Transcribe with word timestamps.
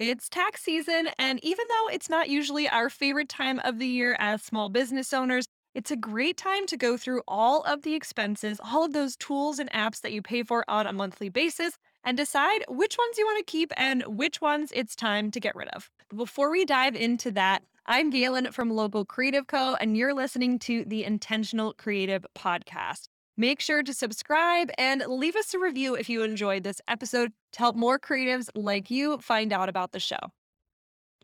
It's 0.00 0.28
tax 0.28 0.62
season, 0.62 1.08
and 1.20 1.38
even 1.44 1.66
though 1.68 1.88
it's 1.88 2.10
not 2.10 2.28
usually 2.28 2.68
our 2.68 2.90
favorite 2.90 3.28
time 3.28 3.60
of 3.60 3.78
the 3.78 3.86
year 3.86 4.16
as 4.18 4.42
small 4.42 4.68
business 4.68 5.12
owners, 5.12 5.46
it's 5.72 5.92
a 5.92 5.96
great 5.96 6.36
time 6.36 6.66
to 6.66 6.76
go 6.76 6.96
through 6.96 7.22
all 7.28 7.62
of 7.62 7.82
the 7.82 7.94
expenses, 7.94 8.60
all 8.64 8.84
of 8.84 8.92
those 8.92 9.16
tools 9.16 9.60
and 9.60 9.70
apps 9.70 10.00
that 10.00 10.12
you 10.12 10.20
pay 10.20 10.42
for 10.42 10.64
on 10.66 10.88
a 10.88 10.92
monthly 10.92 11.28
basis, 11.28 11.78
and 12.02 12.16
decide 12.16 12.64
which 12.68 12.98
ones 12.98 13.18
you 13.18 13.24
want 13.24 13.46
to 13.46 13.50
keep 13.50 13.72
and 13.76 14.02
which 14.08 14.40
ones 14.40 14.72
it's 14.74 14.96
time 14.96 15.30
to 15.30 15.38
get 15.38 15.54
rid 15.54 15.68
of. 15.68 15.88
Before 16.14 16.50
we 16.50 16.64
dive 16.64 16.96
into 16.96 17.30
that, 17.30 17.62
I'm 17.86 18.10
Galen 18.10 18.50
from 18.50 18.70
Local 18.70 19.04
Creative 19.04 19.46
Co., 19.46 19.76
and 19.80 19.96
you're 19.96 20.14
listening 20.14 20.58
to 20.60 20.84
the 20.84 21.04
Intentional 21.04 21.72
Creative 21.72 22.26
Podcast. 22.36 23.06
Make 23.36 23.60
sure 23.60 23.82
to 23.82 23.92
subscribe 23.92 24.70
and 24.78 25.02
leave 25.08 25.34
us 25.34 25.54
a 25.54 25.58
review 25.58 25.96
if 25.96 26.08
you 26.08 26.22
enjoyed 26.22 26.62
this 26.62 26.80
episode 26.86 27.32
to 27.52 27.58
help 27.58 27.74
more 27.74 27.98
creatives 27.98 28.48
like 28.54 28.92
you 28.92 29.18
find 29.18 29.52
out 29.52 29.68
about 29.68 29.90
the 29.90 29.98
show. 29.98 30.20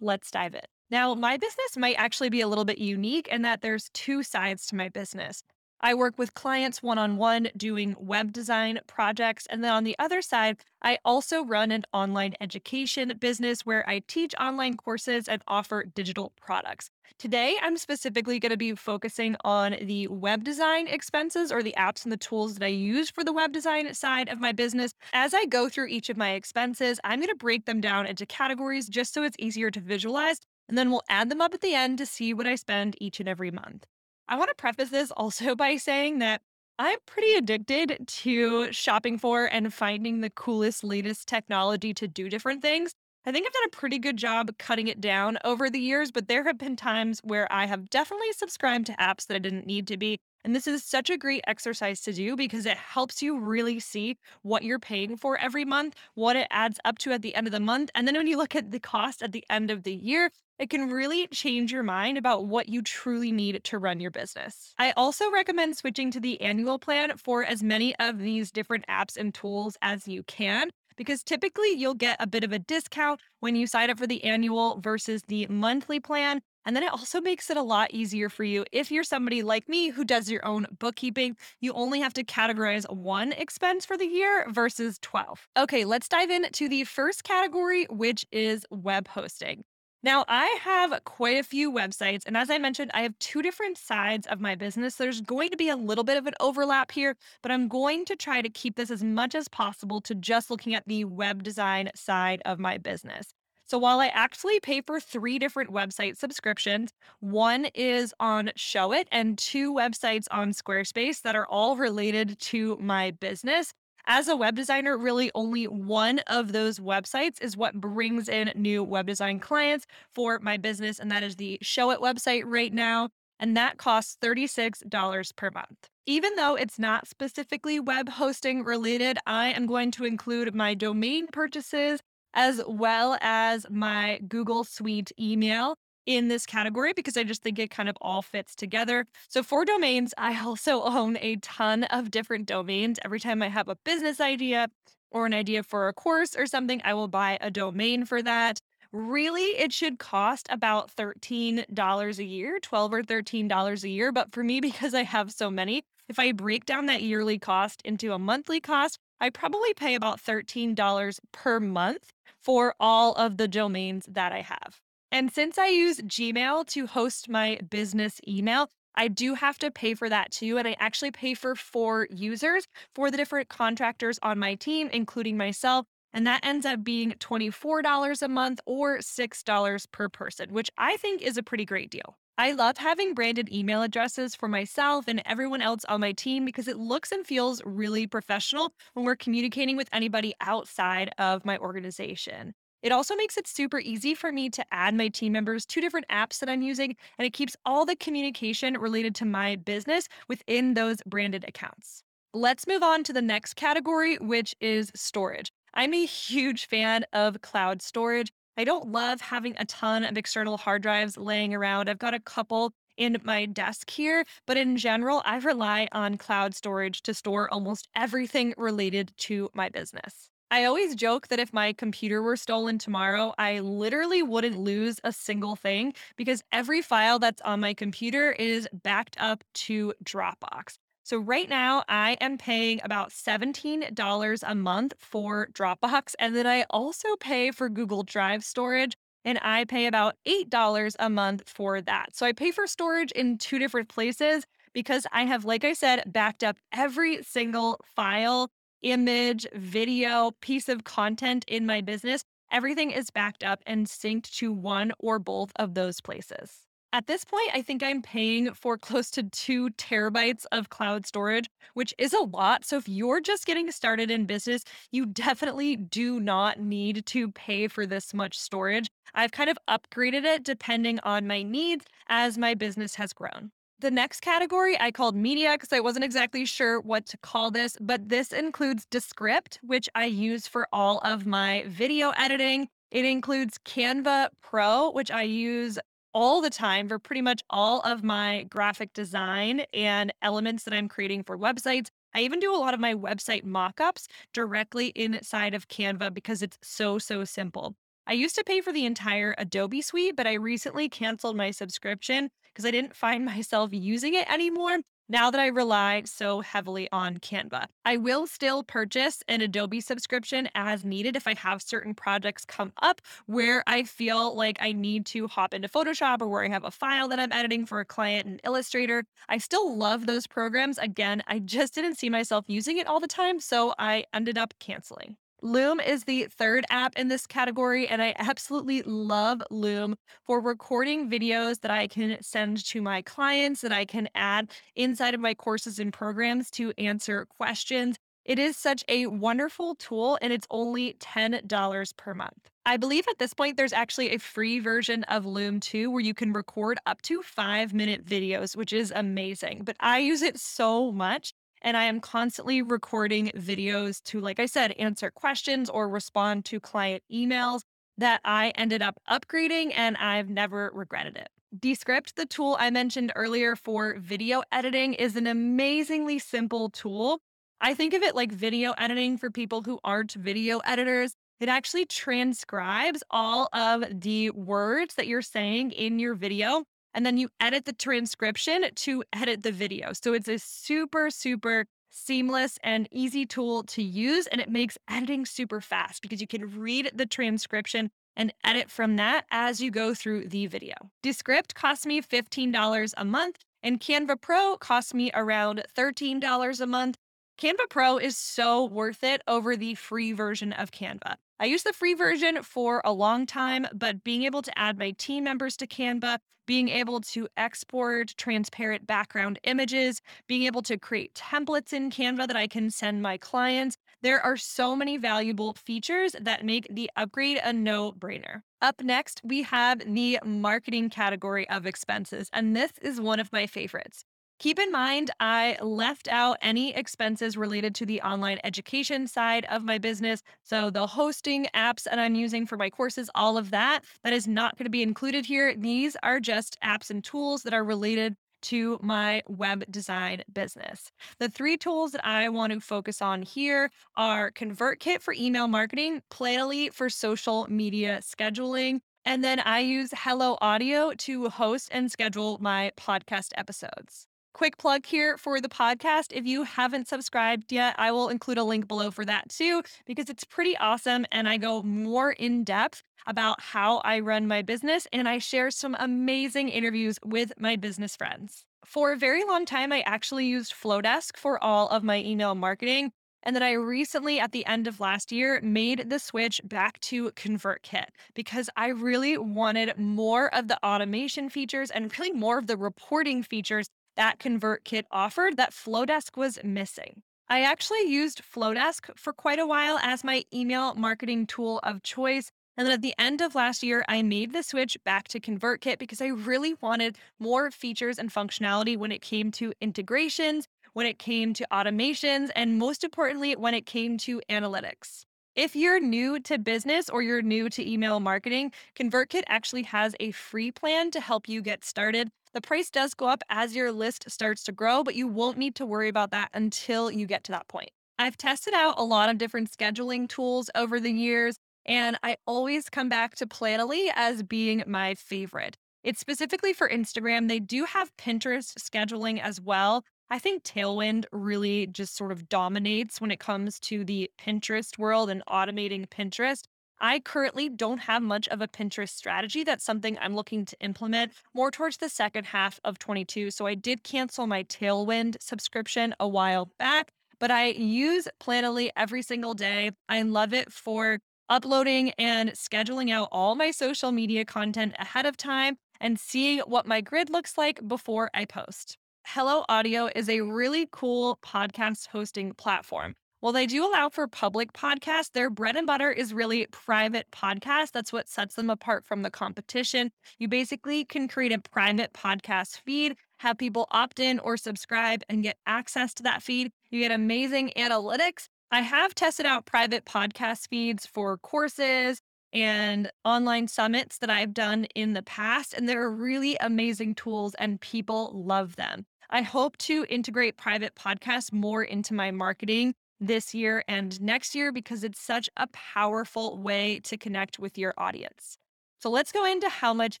Let's 0.00 0.28
dive 0.30 0.54
in. 0.54 0.62
Now, 0.90 1.14
my 1.14 1.36
business 1.36 1.76
might 1.76 1.94
actually 1.98 2.30
be 2.30 2.40
a 2.40 2.48
little 2.48 2.64
bit 2.64 2.78
unique 2.78 3.28
in 3.28 3.42
that 3.42 3.60
there's 3.60 3.90
two 3.94 4.24
sides 4.24 4.66
to 4.66 4.74
my 4.74 4.88
business. 4.88 5.44
I 5.82 5.94
work 5.94 6.18
with 6.18 6.34
clients 6.34 6.82
one 6.82 6.98
on 6.98 7.16
one 7.16 7.48
doing 7.56 7.96
web 7.98 8.32
design 8.32 8.80
projects. 8.86 9.46
And 9.48 9.64
then 9.64 9.72
on 9.72 9.84
the 9.84 9.96
other 9.98 10.20
side, 10.20 10.58
I 10.82 10.98
also 11.04 11.42
run 11.42 11.70
an 11.70 11.84
online 11.92 12.34
education 12.40 13.14
business 13.18 13.64
where 13.64 13.88
I 13.88 14.02
teach 14.06 14.34
online 14.38 14.76
courses 14.76 15.26
and 15.26 15.42
offer 15.48 15.84
digital 15.94 16.32
products. 16.38 16.90
Today, 17.18 17.56
I'm 17.62 17.76
specifically 17.76 18.38
going 18.38 18.50
to 18.50 18.56
be 18.56 18.74
focusing 18.74 19.36
on 19.42 19.76
the 19.82 20.06
web 20.08 20.44
design 20.44 20.86
expenses 20.86 21.50
or 21.50 21.62
the 21.62 21.74
apps 21.78 22.04
and 22.04 22.12
the 22.12 22.16
tools 22.16 22.54
that 22.54 22.64
I 22.64 22.68
use 22.68 23.10
for 23.10 23.24
the 23.24 23.32
web 23.32 23.52
design 23.52 23.92
side 23.94 24.28
of 24.28 24.40
my 24.40 24.52
business. 24.52 24.92
As 25.12 25.34
I 25.34 25.46
go 25.46 25.68
through 25.68 25.88
each 25.88 26.08
of 26.08 26.16
my 26.16 26.32
expenses, 26.32 27.00
I'm 27.04 27.20
going 27.20 27.28
to 27.28 27.34
break 27.34 27.64
them 27.64 27.80
down 27.80 28.06
into 28.06 28.26
categories 28.26 28.88
just 28.88 29.12
so 29.12 29.22
it's 29.22 29.36
easier 29.38 29.70
to 29.70 29.80
visualize. 29.80 30.40
And 30.68 30.78
then 30.78 30.90
we'll 30.90 31.02
add 31.08 31.30
them 31.30 31.40
up 31.40 31.52
at 31.52 31.62
the 31.62 31.74
end 31.74 31.98
to 31.98 32.06
see 32.06 32.32
what 32.32 32.46
I 32.46 32.54
spend 32.54 32.96
each 33.00 33.18
and 33.18 33.28
every 33.28 33.50
month. 33.50 33.86
I 34.30 34.36
want 34.36 34.48
to 34.48 34.54
preface 34.54 34.90
this 34.90 35.10
also 35.10 35.56
by 35.56 35.76
saying 35.76 36.20
that 36.20 36.40
I'm 36.78 36.98
pretty 37.04 37.34
addicted 37.34 37.98
to 38.06 38.72
shopping 38.72 39.18
for 39.18 39.44
and 39.44 39.74
finding 39.74 40.20
the 40.20 40.30
coolest, 40.30 40.82
latest 40.82 41.28
technology 41.28 41.92
to 41.94 42.08
do 42.08 42.30
different 42.30 42.62
things. 42.62 42.94
I 43.26 43.32
think 43.32 43.46
I've 43.46 43.52
done 43.52 43.64
a 43.66 43.76
pretty 43.76 43.98
good 43.98 44.16
job 44.16 44.50
cutting 44.56 44.88
it 44.88 44.98
down 44.98 45.36
over 45.44 45.68
the 45.68 45.80
years, 45.80 46.10
but 46.10 46.26
there 46.26 46.44
have 46.44 46.56
been 46.56 46.76
times 46.76 47.20
where 47.22 47.46
I 47.52 47.66
have 47.66 47.90
definitely 47.90 48.32
subscribed 48.32 48.86
to 48.86 48.92
apps 48.94 49.26
that 49.26 49.34
I 49.34 49.40
didn't 49.40 49.66
need 49.66 49.86
to 49.88 49.98
be. 49.98 50.18
And 50.42 50.56
this 50.56 50.66
is 50.66 50.82
such 50.82 51.10
a 51.10 51.18
great 51.18 51.42
exercise 51.46 52.00
to 52.02 52.14
do 52.14 52.34
because 52.34 52.64
it 52.64 52.78
helps 52.78 53.20
you 53.20 53.38
really 53.38 53.78
see 53.78 54.16
what 54.40 54.62
you're 54.62 54.78
paying 54.78 55.18
for 55.18 55.36
every 55.36 55.66
month, 55.66 55.96
what 56.14 56.34
it 56.34 56.46
adds 56.50 56.80
up 56.82 56.96
to 56.98 57.12
at 57.12 57.20
the 57.20 57.34
end 57.34 57.46
of 57.46 57.52
the 57.52 57.60
month. 57.60 57.90
And 57.94 58.08
then 58.08 58.16
when 58.16 58.26
you 58.26 58.38
look 58.38 58.56
at 58.56 58.70
the 58.70 58.80
cost 58.80 59.20
at 59.20 59.32
the 59.32 59.44
end 59.50 59.70
of 59.70 59.82
the 59.82 59.94
year, 59.94 60.30
it 60.60 60.68
can 60.68 60.90
really 60.90 61.26
change 61.28 61.72
your 61.72 61.82
mind 61.82 62.18
about 62.18 62.46
what 62.46 62.68
you 62.68 62.82
truly 62.82 63.32
need 63.32 63.64
to 63.64 63.78
run 63.78 63.98
your 63.98 64.10
business. 64.10 64.74
I 64.78 64.92
also 64.92 65.30
recommend 65.30 65.78
switching 65.78 66.10
to 66.10 66.20
the 66.20 66.38
annual 66.42 66.78
plan 66.78 67.16
for 67.16 67.42
as 67.42 67.62
many 67.62 67.96
of 67.96 68.18
these 68.18 68.52
different 68.52 68.84
apps 68.86 69.16
and 69.16 69.32
tools 69.32 69.78
as 69.80 70.06
you 70.06 70.22
can 70.24 70.68
because 70.98 71.22
typically 71.22 71.70
you'll 71.70 71.94
get 71.94 72.18
a 72.20 72.26
bit 72.26 72.44
of 72.44 72.52
a 72.52 72.58
discount 72.58 73.22
when 73.40 73.56
you 73.56 73.66
sign 73.66 73.88
up 73.88 73.98
for 73.98 74.06
the 74.06 74.22
annual 74.22 74.78
versus 74.82 75.22
the 75.28 75.46
monthly 75.48 75.98
plan. 75.98 76.42
And 76.66 76.76
then 76.76 76.82
it 76.82 76.92
also 76.92 77.22
makes 77.22 77.48
it 77.48 77.56
a 77.56 77.62
lot 77.62 77.90
easier 77.92 78.28
for 78.28 78.44
you 78.44 78.66
if 78.70 78.90
you're 78.90 79.02
somebody 79.02 79.42
like 79.42 79.66
me 79.66 79.88
who 79.88 80.04
does 80.04 80.30
your 80.30 80.44
own 80.44 80.66
bookkeeping. 80.78 81.38
You 81.62 81.72
only 81.72 82.00
have 82.00 82.12
to 82.12 82.22
categorize 82.22 82.84
one 82.94 83.32
expense 83.32 83.86
for 83.86 83.96
the 83.96 84.04
year 84.04 84.44
versus 84.50 84.98
12. 85.00 85.48
Okay, 85.56 85.86
let's 85.86 86.06
dive 86.06 86.28
into 86.28 86.68
the 86.68 86.84
first 86.84 87.24
category, 87.24 87.86
which 87.88 88.26
is 88.30 88.66
web 88.70 89.08
hosting. 89.08 89.64
Now, 90.02 90.24
I 90.28 90.58
have 90.62 91.04
quite 91.04 91.36
a 91.36 91.42
few 91.42 91.70
websites. 91.70 92.22
And 92.24 92.34
as 92.34 92.48
I 92.48 92.56
mentioned, 92.56 92.90
I 92.94 93.02
have 93.02 93.18
two 93.18 93.42
different 93.42 93.76
sides 93.76 94.26
of 94.26 94.40
my 94.40 94.54
business. 94.54 94.94
There's 94.94 95.20
going 95.20 95.50
to 95.50 95.58
be 95.58 95.68
a 95.68 95.76
little 95.76 96.04
bit 96.04 96.16
of 96.16 96.26
an 96.26 96.32
overlap 96.40 96.90
here, 96.90 97.16
but 97.42 97.52
I'm 97.52 97.68
going 97.68 98.06
to 98.06 98.16
try 98.16 98.40
to 98.40 98.48
keep 98.48 98.76
this 98.76 98.90
as 98.90 99.04
much 99.04 99.34
as 99.34 99.46
possible 99.46 100.00
to 100.02 100.14
just 100.14 100.50
looking 100.50 100.74
at 100.74 100.84
the 100.86 101.04
web 101.04 101.42
design 101.42 101.90
side 101.94 102.40
of 102.46 102.58
my 102.58 102.78
business. 102.78 103.34
So 103.66 103.78
while 103.78 104.00
I 104.00 104.06
actually 104.08 104.58
pay 104.58 104.80
for 104.80 105.00
three 105.00 105.38
different 105.38 105.70
website 105.70 106.16
subscriptions, 106.16 106.92
one 107.20 107.66
is 107.74 108.14
on 108.18 108.52
Showit 108.56 109.04
and 109.12 109.36
two 109.36 109.72
websites 109.72 110.24
on 110.30 110.52
Squarespace 110.52 111.20
that 111.22 111.36
are 111.36 111.46
all 111.46 111.76
related 111.76 112.38
to 112.40 112.78
my 112.80 113.10
business 113.10 113.74
as 114.06 114.28
a 114.28 114.36
web 114.36 114.56
designer, 114.56 114.96
really 114.96 115.30
only 115.34 115.64
one 115.64 116.20
of 116.26 116.52
those 116.52 116.78
websites 116.78 117.42
is 117.42 117.56
what 117.56 117.80
brings 117.80 118.28
in 118.28 118.52
new 118.54 118.82
web 118.82 119.06
design 119.06 119.38
clients 119.40 119.86
for 120.12 120.38
my 120.40 120.56
business. 120.56 120.98
And 120.98 121.10
that 121.10 121.22
is 121.22 121.36
the 121.36 121.58
Showit 121.62 121.98
website 121.98 122.42
right 122.44 122.72
now. 122.72 123.10
And 123.38 123.56
that 123.56 123.78
costs 123.78 124.16
$36 124.20 125.36
per 125.36 125.50
month. 125.50 125.88
Even 126.06 126.34
though 126.36 126.56
it's 126.56 126.78
not 126.78 127.08
specifically 127.08 127.80
web 127.80 128.08
hosting 128.08 128.64
related, 128.64 129.18
I 129.26 129.52
am 129.52 129.66
going 129.66 129.90
to 129.92 130.04
include 130.04 130.54
my 130.54 130.74
domain 130.74 131.26
purchases 131.28 132.00
as 132.34 132.62
well 132.66 133.16
as 133.20 133.66
my 133.70 134.20
Google 134.28 134.64
Suite 134.64 135.10
email 135.18 135.76
in 136.16 136.26
this 136.26 136.44
category 136.44 136.92
because 136.92 137.16
I 137.16 137.22
just 137.22 137.42
think 137.42 137.58
it 137.60 137.70
kind 137.70 137.88
of 137.88 137.96
all 138.00 138.20
fits 138.20 138.56
together. 138.56 139.06
So 139.28 139.44
for 139.44 139.64
domains, 139.64 140.12
I 140.18 140.44
also 140.44 140.82
own 140.98 141.16
a 141.20 141.36
ton 141.36 141.84
of 141.84 142.10
different 142.10 142.46
domains. 142.46 142.98
Every 143.04 143.20
time 143.20 143.42
I 143.42 143.48
have 143.48 143.68
a 143.68 143.76
business 143.76 144.20
idea 144.20 144.68
or 145.12 145.24
an 145.26 145.34
idea 145.34 145.62
for 145.62 145.86
a 145.86 145.92
course 145.92 146.34
or 146.34 146.46
something, 146.46 146.80
I 146.84 146.94
will 146.94 147.06
buy 147.06 147.38
a 147.40 147.50
domain 147.50 148.04
for 148.04 148.22
that. 148.22 148.58
Really, 148.92 149.50
it 149.56 149.72
should 149.72 150.00
cost 150.00 150.48
about 150.50 150.94
$13 150.96 152.18
a 152.18 152.24
year, 152.24 152.58
12 152.58 152.92
or 152.92 153.02
$13 153.04 153.84
a 153.84 153.88
year. 153.88 154.10
But 154.10 154.32
for 154.32 154.42
me, 154.42 154.60
because 154.68 154.94
I 154.94 155.04
have 155.04 155.30
so 155.30 155.48
many, 155.48 155.82
if 156.08 156.18
I 156.18 156.32
break 156.32 156.66
down 156.66 156.86
that 156.86 157.02
yearly 157.02 157.38
cost 157.38 157.82
into 157.84 158.12
a 158.12 158.18
monthly 158.18 158.60
cost, 158.60 158.98
I 159.20 159.30
probably 159.30 159.74
pay 159.74 159.94
about 159.94 160.20
$13 160.20 161.20
per 161.30 161.60
month 161.60 162.12
for 162.40 162.74
all 162.80 163.12
of 163.14 163.36
the 163.36 163.46
domains 163.46 164.06
that 164.10 164.32
I 164.32 164.40
have. 164.40 164.80
And 165.12 165.32
since 165.32 165.58
I 165.58 165.68
use 165.68 165.98
Gmail 165.98 166.66
to 166.68 166.86
host 166.86 167.28
my 167.28 167.58
business 167.68 168.20
email, 168.26 168.68
I 168.94 169.08
do 169.08 169.34
have 169.34 169.58
to 169.58 169.70
pay 169.70 169.94
for 169.94 170.08
that 170.08 170.30
too. 170.30 170.56
And 170.58 170.68
I 170.68 170.76
actually 170.78 171.10
pay 171.10 171.34
for 171.34 171.54
four 171.56 172.06
users 172.10 172.66
for 172.94 173.10
the 173.10 173.16
different 173.16 173.48
contractors 173.48 174.18
on 174.22 174.38
my 174.38 174.54
team, 174.54 174.88
including 174.92 175.36
myself. 175.36 175.86
And 176.12 176.26
that 176.26 176.44
ends 176.44 176.66
up 176.66 176.82
being 176.82 177.12
$24 177.12 178.22
a 178.22 178.28
month 178.28 178.60
or 178.66 178.98
$6 178.98 179.86
per 179.92 180.08
person, 180.08 180.52
which 180.52 180.70
I 180.76 180.96
think 180.96 181.22
is 181.22 181.36
a 181.36 181.42
pretty 181.42 181.64
great 181.64 181.90
deal. 181.90 182.16
I 182.36 182.52
love 182.52 182.78
having 182.78 183.14
branded 183.14 183.52
email 183.52 183.82
addresses 183.82 184.34
for 184.34 184.48
myself 184.48 185.06
and 185.08 185.22
everyone 185.26 185.60
else 185.60 185.84
on 185.84 186.00
my 186.00 186.12
team 186.12 186.44
because 186.44 186.68
it 186.68 186.78
looks 186.78 187.12
and 187.12 187.26
feels 187.26 187.62
really 187.64 188.06
professional 188.06 188.72
when 188.94 189.04
we're 189.04 189.16
communicating 189.16 189.76
with 189.76 189.88
anybody 189.92 190.34
outside 190.40 191.12
of 191.18 191.44
my 191.44 191.58
organization. 191.58 192.54
It 192.82 192.92
also 192.92 193.14
makes 193.14 193.36
it 193.36 193.46
super 193.46 193.78
easy 193.78 194.14
for 194.14 194.32
me 194.32 194.48
to 194.50 194.64
add 194.72 194.94
my 194.94 195.08
team 195.08 195.32
members 195.32 195.66
to 195.66 195.80
different 195.80 196.06
apps 196.08 196.38
that 196.40 196.48
I'm 196.48 196.62
using, 196.62 196.96
and 197.18 197.26
it 197.26 197.32
keeps 197.34 197.56
all 197.66 197.84
the 197.84 197.96
communication 197.96 198.78
related 198.78 199.14
to 199.16 199.26
my 199.26 199.56
business 199.56 200.08
within 200.28 200.74
those 200.74 200.98
branded 201.04 201.44
accounts. 201.46 202.02
Let's 202.32 202.66
move 202.66 202.82
on 202.82 203.04
to 203.04 203.12
the 203.12 203.20
next 203.20 203.54
category, 203.54 204.16
which 204.16 204.54
is 204.60 204.90
storage. 204.94 205.52
I'm 205.74 205.92
a 205.92 206.06
huge 206.06 206.66
fan 206.66 207.04
of 207.12 207.42
cloud 207.42 207.82
storage. 207.82 208.32
I 208.56 208.64
don't 208.64 208.90
love 208.92 209.20
having 209.20 209.54
a 209.58 209.64
ton 209.66 210.04
of 210.04 210.16
external 210.16 210.56
hard 210.56 210.82
drives 210.82 211.16
laying 211.16 211.54
around. 211.54 211.88
I've 211.88 211.98
got 211.98 212.14
a 212.14 212.20
couple 212.20 212.72
in 212.96 213.18
my 213.24 213.46
desk 213.46 213.90
here, 213.90 214.24
but 214.46 214.56
in 214.56 214.76
general, 214.76 215.22
I 215.24 215.38
rely 215.38 215.88
on 215.92 216.18
cloud 216.18 216.54
storage 216.54 217.02
to 217.02 217.14
store 217.14 217.52
almost 217.52 217.88
everything 217.94 218.54
related 218.56 219.12
to 219.18 219.50
my 219.54 219.68
business. 219.68 220.30
I 220.52 220.64
always 220.64 220.96
joke 220.96 221.28
that 221.28 221.38
if 221.38 221.52
my 221.52 221.72
computer 221.72 222.22
were 222.22 222.36
stolen 222.36 222.76
tomorrow, 222.78 223.32
I 223.38 223.60
literally 223.60 224.22
wouldn't 224.22 224.58
lose 224.58 224.98
a 225.04 225.12
single 225.12 225.54
thing 225.54 225.94
because 226.16 226.42
every 226.50 226.82
file 226.82 227.20
that's 227.20 227.40
on 227.42 227.60
my 227.60 227.72
computer 227.72 228.32
is 228.32 228.68
backed 228.72 229.16
up 229.20 229.44
to 229.54 229.94
Dropbox. 230.02 230.74
So 231.04 231.18
right 231.18 231.48
now 231.48 231.84
I 231.88 232.16
am 232.20 232.36
paying 232.36 232.80
about 232.82 233.10
$17 233.10 234.42
a 234.46 234.54
month 234.56 234.94
for 234.98 235.48
Dropbox. 235.52 236.14
And 236.18 236.34
then 236.34 236.48
I 236.48 236.64
also 236.70 237.14
pay 237.16 237.52
for 237.52 237.68
Google 237.68 238.02
Drive 238.02 238.44
storage 238.44 238.94
and 239.24 239.38
I 239.42 239.64
pay 239.66 239.86
about 239.86 240.16
$8 240.26 240.96
a 240.98 241.10
month 241.10 241.42
for 241.46 241.80
that. 241.80 242.16
So 242.16 242.26
I 242.26 242.32
pay 242.32 242.50
for 242.50 242.66
storage 242.66 243.12
in 243.12 243.38
two 243.38 243.58
different 243.60 243.88
places 243.88 244.44
because 244.72 245.06
I 245.12 245.24
have, 245.24 245.44
like 245.44 245.64
I 245.64 245.74
said, 245.74 246.12
backed 246.12 246.42
up 246.42 246.56
every 246.72 247.22
single 247.22 247.80
file 247.84 248.50
image, 248.82 249.46
video, 249.54 250.32
piece 250.40 250.68
of 250.68 250.84
content 250.84 251.44
in 251.48 251.66
my 251.66 251.80
business, 251.80 252.22
everything 252.50 252.90
is 252.90 253.10
backed 253.10 253.44
up 253.44 253.62
and 253.66 253.86
synced 253.86 254.36
to 254.38 254.52
one 254.52 254.92
or 254.98 255.18
both 255.18 255.52
of 255.56 255.74
those 255.74 256.00
places. 256.00 256.66
At 256.92 257.06
this 257.06 257.24
point, 257.24 257.50
I 257.54 257.62
think 257.62 257.84
I'm 257.84 258.02
paying 258.02 258.52
for 258.52 258.76
close 258.88 259.10
to 259.12 259.22
two 259.22 259.70
terabytes 259.70 260.44
of 260.50 260.70
cloud 260.70 261.06
storage, 261.06 261.48
which 261.74 261.94
is 261.98 262.12
a 262.12 262.22
lot. 262.24 262.64
So 262.64 262.76
if 262.78 262.88
you're 262.88 263.20
just 263.20 263.46
getting 263.46 263.70
started 263.70 264.10
in 264.10 264.26
business, 264.26 264.64
you 264.90 265.06
definitely 265.06 265.76
do 265.76 266.18
not 266.18 266.58
need 266.58 267.06
to 267.06 267.30
pay 267.30 267.68
for 267.68 267.86
this 267.86 268.12
much 268.12 268.36
storage. 268.38 268.88
I've 269.14 269.32
kind 269.32 269.50
of 269.50 269.58
upgraded 269.68 270.24
it 270.24 270.42
depending 270.42 270.98
on 271.04 271.26
my 271.26 271.42
needs 271.42 271.84
as 272.08 272.36
my 272.36 272.54
business 272.54 272.96
has 272.96 273.12
grown. 273.12 273.52
The 273.80 273.90
next 273.90 274.20
category 274.20 274.78
I 274.78 274.90
called 274.90 275.16
media 275.16 275.52
because 275.52 275.72
I 275.72 275.80
wasn't 275.80 276.04
exactly 276.04 276.44
sure 276.44 276.82
what 276.82 277.06
to 277.06 277.16
call 277.16 277.50
this, 277.50 277.78
but 277.80 278.10
this 278.10 278.30
includes 278.30 278.84
Descript, 278.84 279.58
which 279.62 279.88
I 279.94 280.04
use 280.04 280.46
for 280.46 280.68
all 280.70 280.98
of 280.98 281.24
my 281.24 281.64
video 281.66 282.10
editing. 282.10 282.68
It 282.90 283.06
includes 283.06 283.56
Canva 283.64 284.28
Pro, 284.42 284.90
which 284.90 285.10
I 285.10 285.22
use 285.22 285.78
all 286.12 286.42
the 286.42 286.50
time 286.50 286.90
for 286.90 286.98
pretty 286.98 287.22
much 287.22 287.42
all 287.48 287.80
of 287.80 288.04
my 288.04 288.42
graphic 288.50 288.92
design 288.92 289.60
and 289.72 290.12
elements 290.20 290.64
that 290.64 290.74
I'm 290.74 290.88
creating 290.88 291.24
for 291.24 291.38
websites. 291.38 291.88
I 292.14 292.20
even 292.20 292.38
do 292.38 292.54
a 292.54 292.58
lot 292.58 292.74
of 292.74 292.80
my 292.80 292.92
website 292.92 293.46
mockups 293.46 294.08
directly 294.34 294.88
inside 294.88 295.54
of 295.54 295.68
Canva 295.68 296.12
because 296.12 296.42
it's 296.42 296.58
so, 296.60 296.98
so 296.98 297.24
simple. 297.24 297.76
I 298.10 298.14
used 298.14 298.34
to 298.34 298.42
pay 298.42 298.60
for 298.60 298.72
the 298.72 298.86
entire 298.86 299.36
Adobe 299.38 299.80
suite, 299.80 300.16
but 300.16 300.26
I 300.26 300.32
recently 300.32 300.88
canceled 300.88 301.36
my 301.36 301.52
subscription 301.52 302.30
because 302.52 302.66
I 302.66 302.72
didn't 302.72 302.96
find 302.96 303.24
myself 303.36 303.70
using 303.72 304.14
it 304.14 304.28
anymore 304.28 304.78
now 305.08 305.30
that 305.30 305.40
I 305.40 305.46
rely 305.46 306.02
so 306.06 306.40
heavily 306.40 306.88
on 306.90 307.18
Canva. 307.18 307.66
I 307.84 307.98
will 307.98 308.26
still 308.26 308.64
purchase 308.64 309.22
an 309.28 309.42
Adobe 309.42 309.80
subscription 309.80 310.48
as 310.56 310.84
needed 310.84 311.14
if 311.14 311.28
I 311.28 311.34
have 311.34 311.62
certain 311.62 311.94
projects 311.94 312.44
come 312.44 312.72
up 312.82 313.00
where 313.26 313.62
I 313.68 313.84
feel 313.84 314.34
like 314.34 314.58
I 314.60 314.72
need 314.72 315.06
to 315.06 315.28
hop 315.28 315.54
into 315.54 315.68
Photoshop 315.68 316.20
or 316.20 316.26
where 316.26 316.44
I 316.44 316.48
have 316.48 316.64
a 316.64 316.72
file 316.72 317.06
that 317.10 317.20
I'm 317.20 317.32
editing 317.32 317.64
for 317.64 317.78
a 317.78 317.84
client 317.84 318.26
in 318.26 318.40
Illustrator. 318.44 319.04
I 319.28 319.38
still 319.38 319.76
love 319.76 320.06
those 320.06 320.26
programs. 320.26 320.78
Again, 320.78 321.22
I 321.28 321.38
just 321.38 321.76
didn't 321.76 321.94
see 321.94 322.10
myself 322.10 322.44
using 322.48 322.78
it 322.78 322.88
all 322.88 322.98
the 322.98 323.06
time, 323.06 323.38
so 323.38 323.72
I 323.78 324.06
ended 324.12 324.36
up 324.36 324.54
canceling. 324.58 325.16
Loom 325.42 325.80
is 325.80 326.04
the 326.04 326.24
third 326.24 326.64
app 326.70 326.98
in 326.98 327.08
this 327.08 327.26
category, 327.26 327.88
and 327.88 328.02
I 328.02 328.14
absolutely 328.18 328.82
love 328.82 329.42
Loom 329.50 329.96
for 330.26 330.40
recording 330.40 331.10
videos 331.10 331.60
that 331.60 331.70
I 331.70 331.86
can 331.86 332.22
send 332.22 332.64
to 332.66 332.82
my 332.82 333.02
clients, 333.02 333.62
that 333.62 333.72
I 333.72 333.84
can 333.84 334.08
add 334.14 334.50
inside 334.76 335.14
of 335.14 335.20
my 335.20 335.34
courses 335.34 335.78
and 335.78 335.92
programs 335.92 336.50
to 336.52 336.72
answer 336.76 337.26
questions. 337.26 337.96
It 338.24 338.38
is 338.38 338.56
such 338.56 338.84
a 338.88 339.06
wonderful 339.06 339.74
tool, 339.76 340.18
and 340.20 340.32
it's 340.32 340.46
only 340.50 340.94
$10 340.94 341.92
per 341.94 342.12
month. 342.12 342.50
I 342.66 342.76
believe 342.76 343.08
at 343.08 343.18
this 343.18 343.32
point 343.32 343.56
there's 343.56 343.72
actually 343.72 344.10
a 344.10 344.18
free 344.18 344.60
version 344.60 345.04
of 345.04 345.24
Loom 345.24 345.58
too, 345.58 345.90
where 345.90 346.02
you 346.02 346.12
can 346.12 346.32
record 346.32 346.78
up 346.84 347.00
to 347.02 347.22
five 347.22 347.72
minute 347.72 348.04
videos, 348.04 348.54
which 348.54 348.74
is 348.74 348.92
amazing. 348.94 349.62
But 349.64 349.76
I 349.80 349.98
use 349.98 350.20
it 350.20 350.38
so 350.38 350.92
much 350.92 351.32
and 351.62 351.76
I 351.76 351.84
am 351.84 352.00
constantly 352.00 352.62
recording 352.62 353.30
videos 353.36 354.02
to, 354.04 354.20
like 354.20 354.40
I 354.40 354.46
said, 354.46 354.72
answer 354.72 355.10
questions 355.10 355.68
or 355.68 355.88
respond 355.88 356.44
to 356.46 356.60
client 356.60 357.02
emails 357.12 357.62
that 357.98 358.20
I 358.24 358.52
ended 358.56 358.82
up 358.82 358.98
upgrading 359.10 359.72
and 359.76 359.96
I've 359.96 360.28
never 360.28 360.70
regretted 360.74 361.16
it. 361.16 361.28
Descript, 361.58 362.16
the 362.16 362.26
tool 362.26 362.56
I 362.60 362.70
mentioned 362.70 363.12
earlier 363.16 363.56
for 363.56 363.96
video 363.98 364.42
editing, 364.52 364.94
is 364.94 365.16
an 365.16 365.26
amazingly 365.26 366.18
simple 366.18 366.70
tool. 366.70 367.18
I 367.60 367.74
think 367.74 367.92
of 367.92 368.02
it 368.02 368.14
like 368.14 368.32
video 368.32 368.72
editing 368.78 369.18
for 369.18 369.30
people 369.30 369.62
who 369.62 369.80
aren't 369.84 370.12
video 370.12 370.58
editors. 370.60 371.14
It 371.40 371.48
actually 371.48 371.86
transcribes 371.86 373.02
all 373.10 373.48
of 373.52 373.84
the 374.00 374.30
words 374.30 374.94
that 374.94 375.06
you're 375.06 375.22
saying 375.22 375.72
in 375.72 375.98
your 375.98 376.14
video 376.14 376.64
and 376.94 377.04
then 377.06 377.18
you 377.18 377.28
edit 377.40 377.64
the 377.64 377.72
transcription 377.72 378.64
to 378.74 379.04
edit 379.12 379.42
the 379.42 379.52
video. 379.52 379.92
So 379.92 380.12
it's 380.12 380.28
a 380.28 380.38
super, 380.38 381.10
super 381.10 381.66
seamless 381.90 382.58
and 382.62 382.88
easy 382.90 383.26
tool 383.26 383.64
to 383.64 383.82
use. 383.82 384.26
And 384.28 384.40
it 384.40 384.48
makes 384.48 384.78
editing 384.88 385.26
super 385.26 385.60
fast 385.60 386.02
because 386.02 386.20
you 386.20 386.26
can 386.26 386.58
read 386.58 386.90
the 386.94 387.06
transcription 387.06 387.90
and 388.16 388.32
edit 388.44 388.70
from 388.70 388.96
that 388.96 389.24
as 389.30 389.60
you 389.60 389.70
go 389.70 389.94
through 389.94 390.28
the 390.28 390.46
video. 390.46 390.74
Descript 391.02 391.54
costs 391.54 391.86
me 391.86 392.02
$15 392.02 392.94
a 392.96 393.04
month, 393.04 393.38
and 393.62 393.80
Canva 393.80 394.20
Pro 394.20 394.56
costs 394.56 394.94
me 394.94 395.10
around 395.14 395.62
$13 395.76 396.60
a 396.60 396.66
month. 396.66 396.96
Canva 397.40 397.70
Pro 397.70 397.96
is 397.96 398.18
so 398.18 398.66
worth 398.66 399.02
it 399.02 399.22
over 399.26 399.56
the 399.56 399.74
free 399.74 400.12
version 400.12 400.52
of 400.52 400.72
Canva. 400.72 401.14
I 401.38 401.46
used 401.46 401.64
the 401.64 401.72
free 401.72 401.94
version 401.94 402.42
for 402.42 402.82
a 402.84 402.92
long 402.92 403.24
time, 403.24 403.66
but 403.72 404.04
being 404.04 404.24
able 404.24 404.42
to 404.42 404.58
add 404.58 404.78
my 404.78 404.90
team 404.90 405.24
members 405.24 405.56
to 405.56 405.66
Canva, 405.66 406.18
being 406.46 406.68
able 406.68 407.00
to 407.00 407.28
export 407.38 408.12
transparent 408.18 408.86
background 408.86 409.38
images, 409.44 410.02
being 410.26 410.42
able 410.42 410.60
to 410.60 410.76
create 410.76 411.14
templates 411.14 411.72
in 411.72 411.90
Canva 411.90 412.26
that 412.26 412.36
I 412.36 412.46
can 412.46 412.68
send 412.70 413.00
my 413.00 413.16
clients, 413.16 413.78
there 414.02 414.20
are 414.20 414.36
so 414.36 414.76
many 414.76 414.98
valuable 414.98 415.54
features 415.54 416.14
that 416.20 416.44
make 416.44 416.66
the 416.70 416.90
upgrade 416.94 417.40
a 417.42 417.54
no 417.54 417.90
brainer. 417.92 418.42
Up 418.60 418.82
next, 418.82 419.22
we 419.24 419.44
have 419.44 419.80
the 419.94 420.18
marketing 420.26 420.90
category 420.90 421.48
of 421.48 421.64
expenses, 421.64 422.28
and 422.34 422.54
this 422.54 422.72
is 422.82 423.00
one 423.00 423.18
of 423.18 423.32
my 423.32 423.46
favorites. 423.46 424.04
Keep 424.40 424.58
in 424.58 424.72
mind, 424.72 425.10
I 425.20 425.58
left 425.60 426.08
out 426.08 426.38
any 426.40 426.74
expenses 426.74 427.36
related 427.36 427.74
to 427.74 427.84
the 427.84 428.00
online 428.00 428.38
education 428.42 429.06
side 429.06 429.44
of 429.50 429.64
my 429.64 429.76
business. 429.76 430.22
So, 430.44 430.70
the 430.70 430.86
hosting 430.86 431.46
apps 431.54 431.82
that 431.82 431.98
I'm 431.98 432.14
using 432.14 432.46
for 432.46 432.56
my 432.56 432.70
courses, 432.70 433.10
all 433.14 433.36
of 433.36 433.50
that, 433.50 433.84
that 434.02 434.14
is 434.14 434.26
not 434.26 434.56
going 434.56 434.64
to 434.64 434.70
be 434.70 434.82
included 434.82 435.26
here. 435.26 435.54
These 435.54 435.94
are 436.02 436.20
just 436.20 436.56
apps 436.64 436.88
and 436.88 437.04
tools 437.04 437.42
that 437.42 437.52
are 437.52 437.62
related 437.62 438.16
to 438.44 438.78
my 438.80 439.22
web 439.28 439.70
design 439.70 440.22
business. 440.32 440.90
The 441.18 441.28
three 441.28 441.58
tools 441.58 441.92
that 441.92 442.06
I 442.06 442.30
want 442.30 442.54
to 442.54 442.60
focus 442.60 443.02
on 443.02 443.20
here 443.20 443.70
are 443.98 444.30
ConvertKit 444.30 445.02
for 445.02 445.12
email 445.12 445.48
marketing, 445.48 446.00
Planoly 446.10 446.72
for 446.72 446.88
social 446.88 447.46
media 447.50 448.00
scheduling, 448.02 448.80
and 449.04 449.22
then 449.22 449.38
I 449.40 449.58
use 449.58 449.90
Hello 449.94 450.38
Audio 450.40 450.94
to 450.94 451.28
host 451.28 451.68
and 451.72 451.92
schedule 451.92 452.38
my 452.40 452.72
podcast 452.78 453.32
episodes. 453.36 454.06
Quick 454.32 454.58
plug 454.58 454.86
here 454.86 455.18
for 455.18 455.40
the 455.40 455.48
podcast. 455.48 456.12
If 456.12 456.24
you 456.24 456.44
haven't 456.44 456.88
subscribed 456.88 457.52
yet, 457.52 457.74
I 457.78 457.90
will 457.90 458.08
include 458.08 458.38
a 458.38 458.44
link 458.44 458.68
below 458.68 458.90
for 458.90 459.04
that 459.04 459.28
too, 459.28 459.62
because 459.86 460.08
it's 460.08 460.24
pretty 460.24 460.56
awesome. 460.56 461.04
And 461.10 461.28
I 461.28 461.36
go 461.36 461.62
more 461.62 462.12
in 462.12 462.44
depth 462.44 462.82
about 463.06 463.40
how 463.40 463.78
I 463.78 464.00
run 464.00 464.28
my 464.28 464.42
business 464.42 464.86
and 464.92 465.08
I 465.08 465.18
share 465.18 465.50
some 465.50 465.76
amazing 465.78 466.48
interviews 466.48 466.98
with 467.04 467.32
my 467.38 467.56
business 467.56 467.96
friends. 467.96 468.44
For 468.64 468.92
a 468.92 468.96
very 468.96 469.24
long 469.24 469.46
time, 469.46 469.72
I 469.72 469.80
actually 469.80 470.26
used 470.26 470.54
Flodesk 470.54 471.16
for 471.16 471.42
all 471.42 471.68
of 471.68 471.82
my 471.82 471.98
email 471.98 472.34
marketing. 472.34 472.92
And 473.22 473.36
then 473.36 473.42
I 473.42 473.52
recently, 473.52 474.18
at 474.18 474.32
the 474.32 474.46
end 474.46 474.66
of 474.66 474.80
last 474.80 475.12
year, 475.12 475.40
made 475.42 475.90
the 475.90 475.98
switch 475.98 476.40
back 476.44 476.80
to 476.80 477.10
ConvertKit 477.12 477.86
because 478.14 478.48
I 478.56 478.68
really 478.68 479.18
wanted 479.18 479.76
more 479.76 480.34
of 480.34 480.48
the 480.48 480.58
automation 480.64 481.28
features 481.28 481.70
and 481.70 481.92
really 481.98 482.12
more 482.12 482.38
of 482.38 482.46
the 482.46 482.56
reporting 482.56 483.22
features 483.22 483.68
that 484.00 484.18
ConvertKit 484.18 484.84
offered 484.90 485.36
that 485.36 485.52
Flodesk 485.52 486.16
was 486.16 486.38
missing. 486.42 487.02
I 487.28 487.42
actually 487.42 487.82
used 487.82 488.22
Flodesk 488.22 488.88
for 488.96 489.12
quite 489.12 489.38
a 489.38 489.46
while 489.46 489.78
as 489.82 490.02
my 490.02 490.24
email 490.32 490.74
marketing 490.74 491.26
tool 491.26 491.60
of 491.62 491.82
choice. 491.82 492.30
And 492.56 492.66
then 492.66 492.72
at 492.72 492.80
the 492.80 492.94
end 492.98 493.20
of 493.20 493.34
last 493.34 493.62
year, 493.62 493.84
I 493.88 494.00
made 494.00 494.32
the 494.32 494.42
switch 494.42 494.78
back 494.84 495.08
to 495.08 495.20
ConvertKit 495.20 495.78
because 495.78 496.00
I 496.00 496.06
really 496.06 496.54
wanted 496.62 496.96
more 497.18 497.50
features 497.50 497.98
and 497.98 498.10
functionality 498.10 498.74
when 498.74 498.90
it 498.90 499.02
came 499.02 499.30
to 499.32 499.52
integrations, 499.60 500.48
when 500.72 500.86
it 500.86 500.98
came 500.98 501.34
to 501.34 501.46
automations, 501.52 502.30
and 502.34 502.58
most 502.58 502.82
importantly, 502.82 503.36
when 503.36 503.52
it 503.52 503.66
came 503.66 503.98
to 503.98 504.22
analytics. 504.30 505.04
If 505.36 505.54
you're 505.54 505.78
new 505.78 506.18
to 506.20 506.38
business 506.38 506.88
or 506.88 507.02
you're 507.02 507.20
new 507.20 507.50
to 507.50 507.70
email 507.70 508.00
marketing, 508.00 508.52
ConvertKit 508.76 509.24
actually 509.28 509.64
has 509.64 509.94
a 510.00 510.10
free 510.12 510.50
plan 510.50 510.90
to 510.92 511.00
help 511.00 511.28
you 511.28 511.42
get 511.42 511.66
started. 511.66 512.10
The 512.32 512.40
price 512.40 512.70
does 512.70 512.94
go 512.94 513.08
up 513.08 513.24
as 513.28 513.56
your 513.56 513.72
list 513.72 514.08
starts 514.08 514.44
to 514.44 514.52
grow, 514.52 514.84
but 514.84 514.94
you 514.94 515.08
won't 515.08 515.36
need 515.36 515.56
to 515.56 515.66
worry 515.66 515.88
about 515.88 516.12
that 516.12 516.30
until 516.32 516.90
you 516.90 517.06
get 517.06 517.24
to 517.24 517.32
that 517.32 517.48
point. 517.48 517.70
I've 517.98 518.16
tested 518.16 518.54
out 518.54 518.78
a 518.78 518.84
lot 518.84 519.10
of 519.10 519.18
different 519.18 519.50
scheduling 519.50 520.08
tools 520.08 520.48
over 520.54 520.78
the 520.78 520.92
years, 520.92 521.36
and 521.66 521.98
I 522.02 522.16
always 522.26 522.70
come 522.70 522.88
back 522.88 523.16
to 523.16 523.26
Planoly 523.26 523.90
as 523.94 524.22
being 524.22 524.62
my 524.66 524.94
favorite. 524.94 525.56
It's 525.82 525.98
specifically 525.98 526.52
for 526.52 526.68
Instagram. 526.68 527.28
They 527.28 527.40
do 527.40 527.64
have 527.64 527.96
Pinterest 527.96 528.54
scheduling 528.58 529.20
as 529.20 529.40
well. 529.40 529.84
I 530.08 530.18
think 530.18 530.44
Tailwind 530.44 531.06
really 531.12 531.66
just 531.66 531.96
sort 531.96 532.12
of 532.12 532.28
dominates 532.28 533.00
when 533.00 533.10
it 533.10 533.18
comes 533.20 533.58
to 533.60 533.84
the 533.84 534.10
Pinterest 534.20 534.78
world 534.78 535.10
and 535.10 535.22
automating 535.28 535.88
Pinterest. 535.88 536.44
I 536.80 537.00
currently 537.00 537.48
don't 537.48 537.78
have 537.78 538.02
much 538.02 538.26
of 538.28 538.40
a 538.40 538.48
Pinterest 538.48 538.90
strategy. 538.90 539.44
That's 539.44 539.64
something 539.64 539.98
I'm 540.00 540.14
looking 540.14 540.44
to 540.46 540.56
implement 540.60 541.12
more 541.34 541.50
towards 541.50 541.76
the 541.76 541.88
second 541.90 542.24
half 542.26 542.58
of 542.64 542.78
22. 542.78 543.30
So 543.30 543.46
I 543.46 543.54
did 543.54 543.82
cancel 543.84 544.26
my 544.26 544.44
Tailwind 544.44 545.16
subscription 545.20 545.94
a 546.00 546.08
while 546.08 546.50
back, 546.58 546.92
but 547.18 547.30
I 547.30 547.48
use 547.48 548.08
Planoly 548.18 548.70
every 548.76 549.02
single 549.02 549.34
day. 549.34 549.72
I 549.88 550.02
love 550.02 550.32
it 550.32 550.52
for 550.52 550.98
uploading 551.28 551.90
and 551.98 552.30
scheduling 552.30 552.90
out 552.90 553.08
all 553.12 553.34
my 553.34 553.50
social 553.50 553.92
media 553.92 554.24
content 554.24 554.74
ahead 554.78 555.06
of 555.06 555.16
time. 555.16 555.56
and 555.82 555.98
seeing 555.98 556.40
what 556.40 556.66
my 556.66 556.82
grid 556.82 557.08
looks 557.08 557.38
like 557.38 557.66
before 557.66 558.10
I 558.12 558.26
post. 558.26 558.76
Hello 559.06 559.44
Audio 559.48 559.88
is 559.96 560.10
a 560.10 560.20
really 560.20 560.68
cool 560.70 561.18
podcast 561.24 561.88
hosting 561.88 562.34
platform. 562.34 562.94
While 563.20 563.34
they 563.34 563.44
do 563.44 563.66
allow 563.66 563.90
for 563.90 564.08
public 564.08 564.54
podcasts, 564.54 565.12
their 565.12 565.28
bread 565.28 565.54
and 565.54 565.66
butter 565.66 565.90
is 565.92 566.14
really 566.14 566.46
private 566.52 567.06
podcasts. 567.10 567.70
That's 567.70 567.92
what 567.92 568.08
sets 568.08 568.34
them 568.34 568.48
apart 568.48 568.86
from 568.86 569.02
the 569.02 569.10
competition. 569.10 569.90
You 570.18 570.26
basically 570.26 570.86
can 570.86 571.06
create 571.06 571.32
a 571.32 571.38
private 571.38 571.92
podcast 571.92 572.60
feed, 572.60 572.96
have 573.18 573.36
people 573.36 573.68
opt 573.72 574.00
in 574.00 574.20
or 574.20 574.38
subscribe 574.38 575.02
and 575.10 575.22
get 575.22 575.36
access 575.46 575.92
to 575.94 576.02
that 576.04 576.22
feed. 576.22 576.50
You 576.70 576.80
get 576.80 576.92
amazing 576.92 577.52
analytics. 577.58 578.24
I 578.50 578.62
have 578.62 578.94
tested 578.94 579.26
out 579.26 579.44
private 579.44 579.84
podcast 579.84 580.48
feeds 580.48 580.86
for 580.86 581.18
courses 581.18 582.00
and 582.32 582.90
online 583.04 583.48
summits 583.48 583.98
that 583.98 584.08
I've 584.08 584.32
done 584.32 584.64
in 584.74 584.94
the 584.94 585.02
past, 585.02 585.52
and 585.52 585.68
they're 585.68 585.90
really 585.90 586.38
amazing 586.40 586.94
tools 586.94 587.34
and 587.34 587.60
people 587.60 588.12
love 588.14 588.56
them. 588.56 588.86
I 589.10 589.20
hope 589.20 589.58
to 589.58 589.84
integrate 589.90 590.38
private 590.38 590.74
podcasts 590.74 591.34
more 591.34 591.62
into 591.62 591.92
my 591.92 592.12
marketing 592.12 592.74
this 593.00 593.34
year 593.34 593.64
and 593.66 594.00
next 594.00 594.34
year 594.34 594.52
because 594.52 594.84
it's 594.84 595.00
such 595.00 595.28
a 595.36 595.46
powerful 595.48 596.36
way 596.36 596.80
to 596.84 596.96
connect 596.96 597.38
with 597.38 597.56
your 597.56 597.74
audience. 597.78 598.36
So 598.78 598.90
let's 598.90 599.12
go 599.12 599.24
into 599.24 599.48
how 599.48 599.74
much 599.74 600.00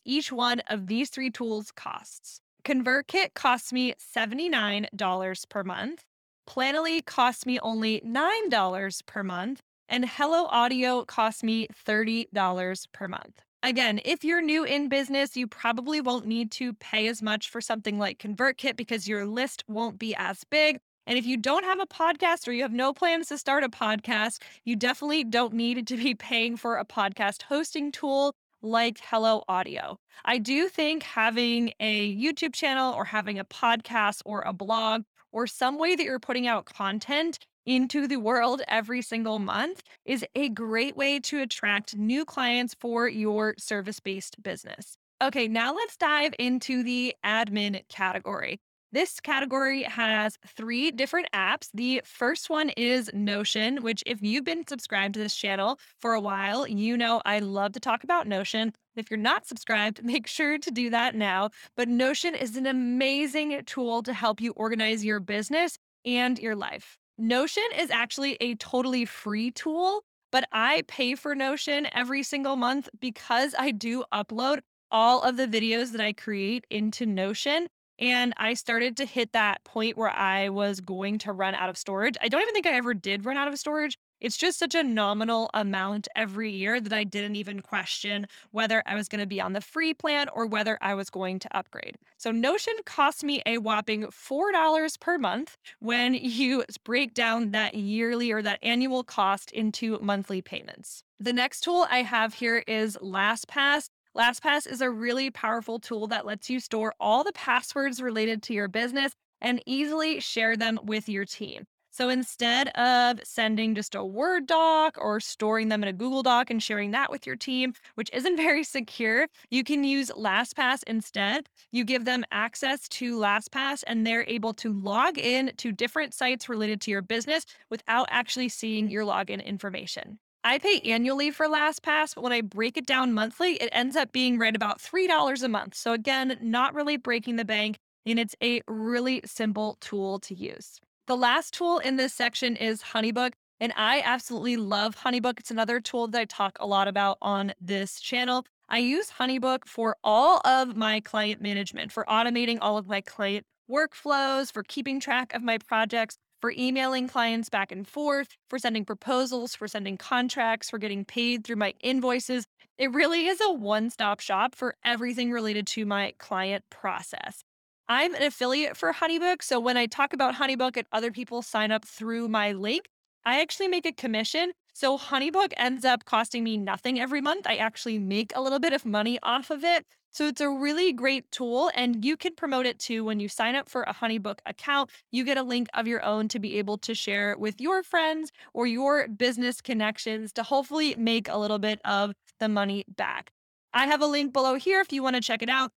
each 0.04 0.30
one 0.30 0.60
of 0.68 0.86
these 0.86 1.10
three 1.10 1.30
tools 1.30 1.70
costs. 1.72 2.40
ConvertKit 2.64 3.34
costs 3.34 3.72
me 3.72 3.94
$79 4.16 5.48
per 5.48 5.64
month. 5.64 6.04
Planoly 6.48 7.04
costs 7.04 7.46
me 7.46 7.58
only 7.60 8.00
$9 8.00 9.06
per 9.06 9.22
month. 9.22 9.60
And 9.88 10.08
Hello 10.08 10.46
Audio 10.46 11.04
costs 11.04 11.42
me 11.42 11.66
$30 11.86 12.86
per 12.92 13.08
month. 13.08 13.42
Again, 13.62 14.00
if 14.04 14.24
you're 14.24 14.40
new 14.40 14.64
in 14.64 14.88
business, 14.88 15.36
you 15.36 15.46
probably 15.46 16.00
won't 16.00 16.26
need 16.26 16.50
to 16.52 16.72
pay 16.74 17.08
as 17.08 17.20
much 17.20 17.50
for 17.50 17.60
something 17.60 17.98
like 17.98 18.18
ConvertKit 18.18 18.76
because 18.76 19.06
your 19.06 19.26
list 19.26 19.64
won't 19.68 19.98
be 19.98 20.14
as 20.14 20.44
big. 20.44 20.78
And 21.10 21.18
if 21.18 21.26
you 21.26 21.36
don't 21.36 21.64
have 21.64 21.80
a 21.80 21.86
podcast 21.86 22.46
or 22.46 22.52
you 22.52 22.62
have 22.62 22.72
no 22.72 22.92
plans 22.92 23.26
to 23.30 23.36
start 23.36 23.64
a 23.64 23.68
podcast, 23.68 24.42
you 24.64 24.76
definitely 24.76 25.24
don't 25.24 25.52
need 25.52 25.88
to 25.88 25.96
be 25.96 26.14
paying 26.14 26.56
for 26.56 26.76
a 26.76 26.84
podcast 26.84 27.42
hosting 27.42 27.90
tool 27.90 28.32
like 28.62 29.00
Hello 29.02 29.42
Audio. 29.48 29.98
I 30.24 30.38
do 30.38 30.68
think 30.68 31.02
having 31.02 31.72
a 31.80 32.16
YouTube 32.16 32.54
channel 32.54 32.94
or 32.94 33.06
having 33.06 33.40
a 33.40 33.44
podcast 33.44 34.20
or 34.24 34.42
a 34.42 34.52
blog 34.52 35.02
or 35.32 35.48
some 35.48 35.80
way 35.80 35.96
that 35.96 36.04
you're 36.04 36.20
putting 36.20 36.46
out 36.46 36.66
content 36.66 37.40
into 37.66 38.06
the 38.06 38.18
world 38.18 38.62
every 38.68 39.02
single 39.02 39.40
month 39.40 39.82
is 40.04 40.24
a 40.36 40.48
great 40.48 40.96
way 40.96 41.18
to 41.18 41.40
attract 41.40 41.96
new 41.96 42.24
clients 42.24 42.76
for 42.78 43.08
your 43.08 43.56
service 43.58 43.98
based 43.98 44.40
business. 44.44 44.96
Okay, 45.20 45.48
now 45.48 45.74
let's 45.74 45.96
dive 45.96 46.34
into 46.38 46.84
the 46.84 47.16
admin 47.26 47.82
category. 47.88 48.60
This 48.92 49.20
category 49.20 49.84
has 49.84 50.36
three 50.44 50.90
different 50.90 51.28
apps. 51.32 51.68
The 51.72 52.02
first 52.04 52.50
one 52.50 52.70
is 52.70 53.08
Notion, 53.14 53.82
which, 53.82 54.02
if 54.04 54.20
you've 54.20 54.44
been 54.44 54.66
subscribed 54.66 55.14
to 55.14 55.20
this 55.20 55.36
channel 55.36 55.78
for 56.00 56.14
a 56.14 56.20
while, 56.20 56.66
you 56.66 56.96
know 56.96 57.22
I 57.24 57.38
love 57.38 57.72
to 57.74 57.80
talk 57.80 58.02
about 58.02 58.26
Notion. 58.26 58.72
If 58.96 59.08
you're 59.08 59.18
not 59.18 59.46
subscribed, 59.46 60.02
make 60.04 60.26
sure 60.26 60.58
to 60.58 60.70
do 60.72 60.90
that 60.90 61.14
now. 61.14 61.50
But 61.76 61.88
Notion 61.88 62.34
is 62.34 62.56
an 62.56 62.66
amazing 62.66 63.62
tool 63.64 64.02
to 64.02 64.12
help 64.12 64.40
you 64.40 64.52
organize 64.56 65.04
your 65.04 65.20
business 65.20 65.78
and 66.04 66.36
your 66.40 66.56
life. 66.56 66.98
Notion 67.16 67.62
is 67.78 67.90
actually 67.90 68.38
a 68.40 68.56
totally 68.56 69.04
free 69.04 69.52
tool, 69.52 70.02
but 70.32 70.48
I 70.50 70.82
pay 70.88 71.14
for 71.14 71.36
Notion 71.36 71.86
every 71.92 72.24
single 72.24 72.56
month 72.56 72.88
because 72.98 73.54
I 73.56 73.70
do 73.70 74.02
upload 74.12 74.60
all 74.90 75.22
of 75.22 75.36
the 75.36 75.46
videos 75.46 75.92
that 75.92 76.00
I 76.00 76.12
create 76.12 76.66
into 76.70 77.06
Notion. 77.06 77.68
And 78.00 78.32
I 78.38 78.54
started 78.54 78.96
to 78.96 79.04
hit 79.04 79.32
that 79.32 79.62
point 79.64 79.98
where 79.98 80.10
I 80.10 80.48
was 80.48 80.80
going 80.80 81.18
to 81.18 81.32
run 81.32 81.54
out 81.54 81.68
of 81.68 81.76
storage. 81.76 82.16
I 82.22 82.28
don't 82.28 82.40
even 82.40 82.54
think 82.54 82.66
I 82.66 82.72
ever 82.72 82.94
did 82.94 83.26
run 83.26 83.36
out 83.36 83.46
of 83.46 83.58
storage. 83.58 83.98
It's 84.20 84.36
just 84.36 84.58
such 84.58 84.74
a 84.74 84.82
nominal 84.82 85.48
amount 85.54 86.08
every 86.14 86.50
year 86.50 86.80
that 86.80 86.92
I 86.92 87.04
didn't 87.04 87.36
even 87.36 87.60
question 87.60 88.26
whether 88.50 88.82
I 88.84 88.94
was 88.94 89.08
going 89.08 89.20
to 89.20 89.26
be 89.26 89.40
on 89.40 89.54
the 89.54 89.60
free 89.60 89.94
plan 89.94 90.28
or 90.34 90.46
whether 90.46 90.76
I 90.82 90.94
was 90.94 91.08
going 91.08 91.38
to 91.40 91.56
upgrade. 91.56 91.96
So 92.18 92.30
Notion 92.30 92.74
cost 92.84 93.24
me 93.24 93.42
a 93.46 93.58
whopping 93.58 94.04
$4 94.04 95.00
per 95.00 95.18
month 95.18 95.56
when 95.78 96.14
you 96.20 96.64
break 96.84 97.14
down 97.14 97.52
that 97.52 97.74
yearly 97.74 98.30
or 98.30 98.42
that 98.42 98.58
annual 98.62 99.04
cost 99.04 99.50
into 99.52 99.98
monthly 100.00 100.42
payments. 100.42 101.02
The 101.18 101.32
next 101.32 101.60
tool 101.60 101.86
I 101.90 102.02
have 102.02 102.34
here 102.34 102.62
is 102.66 102.96
LastPass. 103.02 103.88
LastPass 104.16 104.66
is 104.66 104.80
a 104.80 104.90
really 104.90 105.30
powerful 105.30 105.78
tool 105.78 106.08
that 106.08 106.26
lets 106.26 106.50
you 106.50 106.58
store 106.58 106.92
all 106.98 107.22
the 107.22 107.32
passwords 107.32 108.02
related 108.02 108.42
to 108.42 108.52
your 108.52 108.66
business 108.66 109.12
and 109.40 109.62
easily 109.66 110.18
share 110.18 110.56
them 110.56 110.80
with 110.82 111.08
your 111.08 111.24
team. 111.24 111.64
So 111.92 112.08
instead 112.08 112.68
of 112.70 113.20
sending 113.22 113.74
just 113.76 113.94
a 113.94 114.04
Word 114.04 114.46
doc 114.46 114.96
or 114.98 115.20
storing 115.20 115.68
them 115.68 115.84
in 115.84 115.88
a 115.88 115.92
Google 115.92 116.24
Doc 116.24 116.50
and 116.50 116.60
sharing 116.60 116.90
that 116.90 117.10
with 117.10 117.24
your 117.24 117.36
team, 117.36 117.72
which 117.94 118.10
isn't 118.12 118.36
very 118.48 118.64
secure, 118.64 119.28
you 119.48 119.62
can 119.62 119.84
use 119.84 120.10
LastPass 120.10 120.82
instead. 120.88 121.48
You 121.70 121.84
give 121.84 122.04
them 122.04 122.24
access 122.32 122.88
to 122.88 123.16
LastPass 123.16 123.84
and 123.86 124.04
they're 124.04 124.24
able 124.26 124.54
to 124.54 124.72
log 124.72 125.18
in 125.18 125.52
to 125.58 125.70
different 125.70 126.14
sites 126.14 126.48
related 126.48 126.80
to 126.82 126.90
your 126.90 127.02
business 127.02 127.46
without 127.70 128.08
actually 128.10 128.48
seeing 128.48 128.90
your 128.90 129.04
login 129.04 129.44
information. 129.44 130.18
I 130.42 130.58
pay 130.58 130.80
annually 130.80 131.30
for 131.30 131.46
LastPass, 131.46 132.14
but 132.14 132.22
when 132.22 132.32
I 132.32 132.40
break 132.40 132.78
it 132.78 132.86
down 132.86 133.12
monthly, 133.12 133.54
it 133.54 133.68
ends 133.72 133.94
up 133.94 134.10
being 134.10 134.38
right 134.38 134.56
about 134.56 134.80
$3 134.80 135.42
a 135.42 135.48
month. 135.48 135.74
So, 135.74 135.92
again, 135.92 136.38
not 136.40 136.74
really 136.74 136.96
breaking 136.96 137.36
the 137.36 137.44
bank, 137.44 137.76
and 138.06 138.18
it's 138.18 138.34
a 138.42 138.62
really 138.66 139.20
simple 139.26 139.76
tool 139.80 140.18
to 140.20 140.34
use. 140.34 140.80
The 141.06 141.16
last 141.16 141.52
tool 141.52 141.78
in 141.78 141.96
this 141.96 142.14
section 142.14 142.56
is 142.56 142.82
Honeybook, 142.82 143.32
and 143.60 143.74
I 143.76 144.00
absolutely 144.02 144.56
love 144.56 144.96
Honeybook. 144.96 145.40
It's 145.40 145.50
another 145.50 145.78
tool 145.78 146.08
that 146.08 146.18
I 146.18 146.24
talk 146.24 146.56
a 146.58 146.66
lot 146.66 146.88
about 146.88 147.18
on 147.20 147.52
this 147.60 148.00
channel. 148.00 148.46
I 148.68 148.78
use 148.78 149.10
Honeybook 149.18 149.66
for 149.66 149.96
all 150.02 150.40
of 150.46 150.74
my 150.74 151.00
client 151.00 151.42
management, 151.42 151.92
for 151.92 152.04
automating 152.08 152.56
all 152.62 152.78
of 152.78 152.86
my 152.86 153.02
client 153.02 153.44
workflows, 153.70 154.50
for 154.50 154.62
keeping 154.62 155.00
track 155.00 155.34
of 155.34 155.42
my 155.42 155.58
projects, 155.58 156.16
for 156.40 156.52
emailing 156.56 157.08
clients 157.08 157.48
back 157.48 157.70
and 157.70 157.86
forth, 157.86 158.28
for 158.48 158.58
sending 158.58 158.84
proposals, 158.84 159.54
for 159.54 159.68
sending 159.68 159.96
contracts, 159.96 160.70
for 160.70 160.78
getting 160.78 161.04
paid 161.04 161.44
through 161.44 161.56
my 161.56 161.74
invoices. 161.80 162.44
It 162.78 162.92
really 162.92 163.26
is 163.26 163.40
a 163.40 163.52
one 163.52 163.90
stop 163.90 164.20
shop 164.20 164.54
for 164.54 164.74
everything 164.84 165.30
related 165.30 165.66
to 165.68 165.84
my 165.84 166.14
client 166.18 166.64
process. 166.70 167.42
I'm 167.88 168.14
an 168.14 168.22
affiliate 168.22 168.76
for 168.76 168.92
Honeybook. 168.92 169.42
So 169.42 169.58
when 169.58 169.76
I 169.76 169.86
talk 169.86 170.12
about 170.12 170.36
Honeybook 170.36 170.76
and 170.76 170.86
other 170.92 171.10
people 171.10 171.42
sign 171.42 171.72
up 171.72 171.84
through 171.84 172.28
my 172.28 172.52
link, 172.52 172.86
I 173.24 173.40
actually 173.40 173.68
make 173.68 173.84
a 173.84 173.92
commission. 173.92 174.52
So 174.72 174.96
Honeybook 174.96 175.52
ends 175.56 175.84
up 175.84 176.04
costing 176.04 176.44
me 176.44 176.56
nothing 176.56 177.00
every 177.00 177.20
month. 177.20 177.46
I 177.46 177.56
actually 177.56 177.98
make 177.98 178.32
a 178.34 178.40
little 178.40 178.60
bit 178.60 178.72
of 178.72 178.86
money 178.86 179.18
off 179.22 179.50
of 179.50 179.64
it. 179.64 179.84
So 180.12 180.26
it's 180.26 180.40
a 180.40 180.50
really 180.50 180.92
great 180.92 181.30
tool 181.30 181.70
and 181.74 182.04
you 182.04 182.16
can 182.16 182.34
promote 182.34 182.66
it 182.66 182.78
too 182.80 183.04
when 183.04 183.20
you 183.20 183.28
sign 183.28 183.54
up 183.54 183.68
for 183.68 183.82
a 183.82 183.94
Honeybook 183.94 184.40
account. 184.44 184.90
You 185.12 185.24
get 185.24 185.38
a 185.38 185.42
link 185.42 185.68
of 185.72 185.86
your 185.86 186.04
own 186.04 186.26
to 186.28 186.40
be 186.40 186.58
able 186.58 186.78
to 186.78 186.94
share 186.94 187.36
with 187.38 187.60
your 187.60 187.82
friends 187.84 188.32
or 188.52 188.66
your 188.66 189.06
business 189.08 189.60
connections 189.60 190.32
to 190.32 190.42
hopefully 190.42 190.96
make 190.96 191.28
a 191.28 191.36
little 191.36 191.60
bit 191.60 191.80
of 191.84 192.12
the 192.40 192.48
money 192.48 192.84
back. 192.88 193.30
I 193.72 193.86
have 193.86 194.02
a 194.02 194.06
link 194.06 194.32
below 194.32 194.56
here 194.56 194.80
if 194.80 194.92
you 194.92 195.02
want 195.02 195.14
to 195.14 195.22
check 195.22 195.42
it 195.42 195.48
out. 195.48 195.70